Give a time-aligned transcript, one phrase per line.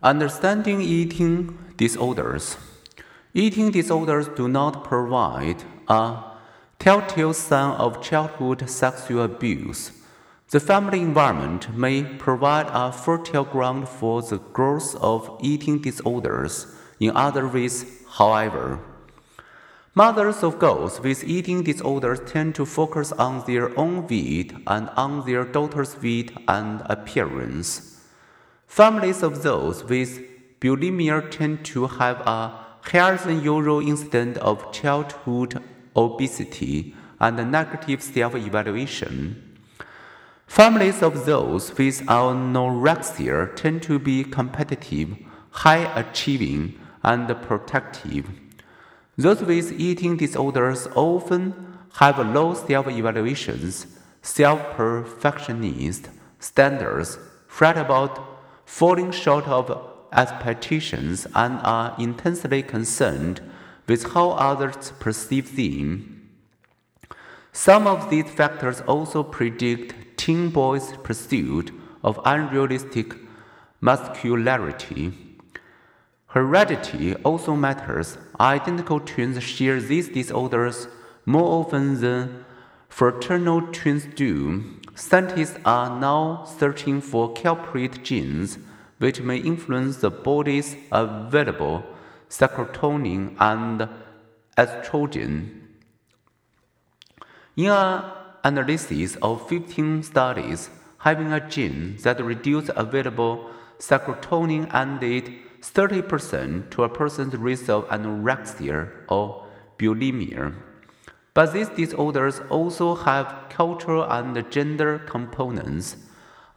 [0.00, 2.56] Understanding eating disorders.
[3.34, 6.22] Eating disorders do not provide a
[6.78, 9.90] telltale sign of childhood sexual abuse.
[10.50, 16.68] The family environment may provide a fertile ground for the growth of eating disorders.
[17.00, 18.78] In other ways, however,
[19.96, 25.26] mothers of girls with eating disorders tend to focus on their own weight and on
[25.26, 27.97] their daughter's weight and appearance.
[28.68, 30.20] Families of those with
[30.60, 32.52] bulimia tend to have a
[32.82, 35.60] higher than usual incidence of childhood
[35.96, 39.58] obesity and negative self evaluation.
[40.46, 45.16] Families of those with anorexia tend to be competitive,
[45.50, 48.26] high achieving, and protective.
[49.16, 53.86] Those with eating disorders often have low self evaluations,
[54.22, 58.37] self perfectionist standards, fret about
[58.68, 59.66] falling short of
[60.12, 63.40] expectations and are intensely concerned
[63.88, 66.28] with how others perceive them.
[67.50, 71.72] Some of these factors also predict teen boys' pursuit
[72.04, 73.16] of unrealistic
[73.80, 75.14] muscularity.
[76.26, 78.18] Heredity also matters.
[78.38, 80.88] Identical twins share these disorders
[81.24, 82.44] more often than
[82.90, 84.78] fraternal twins do.
[84.98, 88.58] Scientists are now searching for culprit genes
[88.98, 91.84] which may influence the body's available
[92.28, 93.88] serotonin and
[94.56, 95.50] estrogen.
[97.56, 98.10] In an
[98.42, 106.88] analysis of 15 studies, having a gene that reduces available serotonin added 30% to a
[106.88, 109.46] person's risk of anorexia or
[109.78, 110.56] bulimia.
[111.34, 115.96] But these disorders also have cultural and gender components.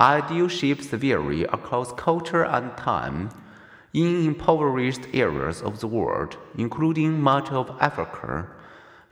[0.00, 3.28] Ideal shapes vary across culture and time.
[3.92, 8.46] In impoverished areas of the world, including much of Africa,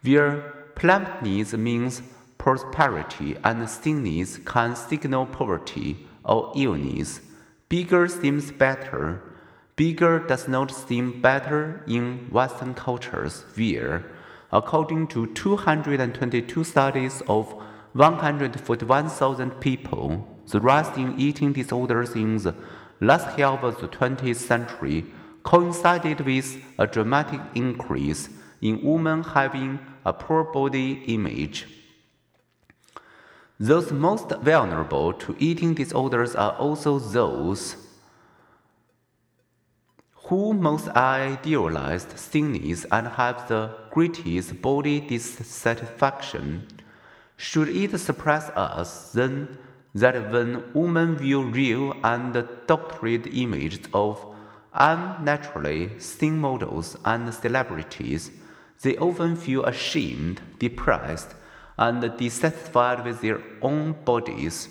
[0.03, 0.31] where
[0.77, 2.01] plumpness means
[2.39, 7.21] prosperity and thinness can signal poverty or illness,
[7.69, 9.21] bigger seems better.
[9.77, 14.05] Bigger does not seem better in Western cultures, where
[14.51, 17.55] according to 222 studies of
[17.95, 22.55] 141,000 people, the rise in eating disorders in the
[23.01, 25.07] last half of the 20th century
[25.45, 28.29] coincided with a dramatic increase
[28.61, 31.67] in women having a poor body image.
[33.61, 37.77] Those most vulnerable to eating disorders are also those
[40.27, 46.67] who most idealized thinness and have the greatest body dissatisfaction.
[47.37, 49.59] Should it surprise us then
[49.95, 52.33] that when women view real and
[52.67, 54.25] doctored images of
[54.73, 58.31] unnaturally thin models and celebrities,
[58.83, 61.35] they often feel ashamed, depressed,
[61.79, 64.69] and dissatisfied with their own bodies,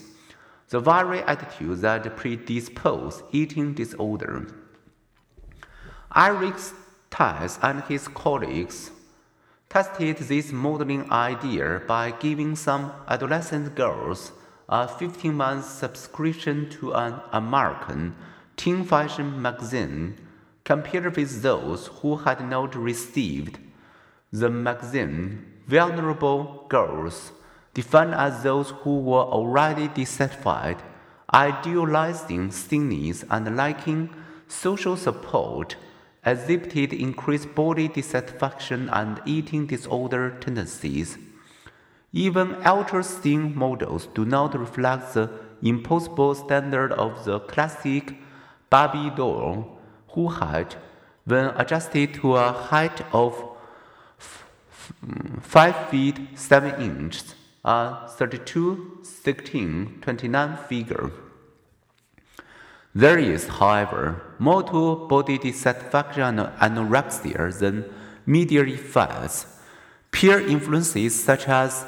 [0.69, 4.47] the very attitude that predispose eating disorder.
[6.15, 8.91] Eric Stice and his colleagues
[9.69, 14.31] tested this modeling idea by giving some adolescent girls
[14.69, 18.15] a 15 month subscription to an American
[18.55, 20.15] teen fashion magazine
[20.63, 23.59] compared with those who had not received
[24.31, 25.45] the magazine.
[25.67, 27.31] Vulnerable girls,
[27.73, 30.81] defined as those who were already dissatisfied,
[31.33, 34.09] idealizing thinness and lacking
[34.47, 35.75] social support,
[36.25, 41.17] exhibited increased body dissatisfaction and eating disorder tendencies.
[42.11, 45.29] Even ultra thin models do not reflect the
[45.61, 48.15] impossible standard of the classic
[48.69, 49.79] Barbie doll,
[50.09, 50.75] who had,
[51.25, 53.49] when adjusted to a height of
[55.41, 61.11] 5 feet 7 inches, a 32, 16, 29 figure.
[62.95, 67.85] There is, however, more to body dissatisfaction and anorexia than
[68.25, 69.47] media effects.
[70.11, 71.85] Peer influences such as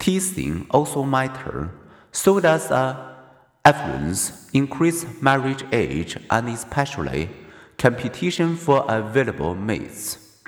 [0.00, 1.70] teasing also matter.
[2.10, 3.16] So does a
[3.64, 7.28] affluence, increased marriage age, and especially
[7.76, 10.42] competition for available mates.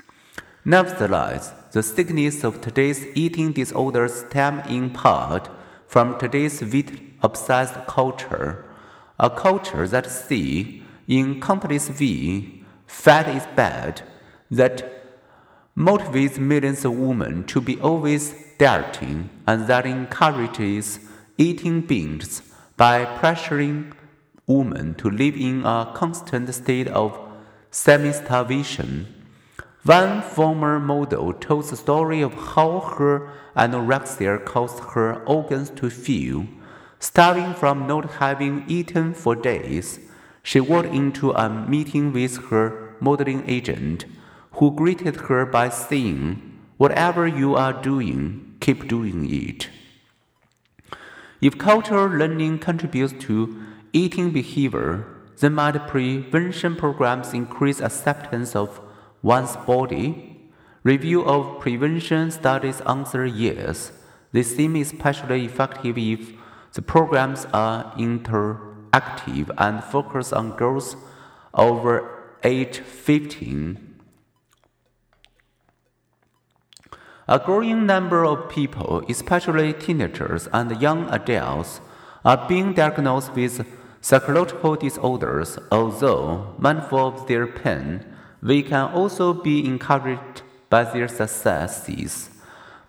[0.65, 5.49] Nevertheless, the sickness of today's eating disorders stem in part
[5.87, 8.65] from today's weight-obsessed culture
[9.21, 14.01] a culture that see in companies V fat is bad,
[14.49, 14.75] that
[15.77, 20.99] motivates millions of women to be always dieting and that encourages
[21.37, 22.41] eating binges
[22.75, 23.93] by pressuring
[24.47, 27.17] women to live in a constant state of
[27.69, 29.07] semi starvation.
[29.83, 36.45] One former model tells the story of how her anorexia caused her organs to fail.
[37.03, 39.99] Starving from not having eaten for days,
[40.43, 44.05] she walked into a meeting with her modeling agent,
[44.51, 46.39] who greeted her by saying,
[46.77, 49.67] Whatever you are doing, keep doing it.
[51.41, 53.59] If cultural learning contributes to
[53.93, 55.07] eating behavior,
[55.39, 58.79] then might prevention programs increase acceptance of
[59.23, 60.51] one's body?
[60.83, 63.91] Review of prevention studies answer yes.
[64.33, 66.33] They seem especially effective if
[66.73, 70.95] the programs are interactive and focus on girls
[71.53, 73.87] over age 15.
[77.27, 81.79] A growing number of people, especially teenagers and young adults,
[82.25, 83.65] are being diagnosed with
[84.01, 85.57] psychological disorders.
[85.71, 88.05] Although mindful of their pain,
[88.41, 92.29] we can also be encouraged by their successes.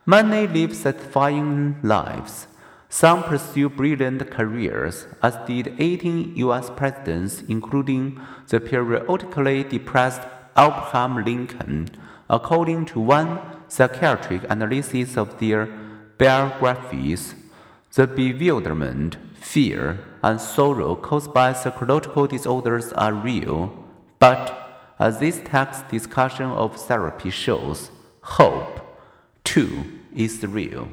[0.06, 2.46] Many live satisfying lives.
[2.94, 10.20] Some pursue brilliant careers, as did 18 US presidents, including the periodically depressed
[10.58, 11.88] Abraham Lincoln,
[12.28, 15.70] according to one psychiatric analysis of their
[16.18, 17.34] biographies,
[17.94, 23.72] the bewilderment, fear, and sorrow caused by psychological disorders are real,
[24.18, 24.44] but
[24.98, 27.90] as this text discussion of therapy shows,
[28.20, 29.00] hope,
[29.44, 29.82] too,
[30.14, 30.88] is real.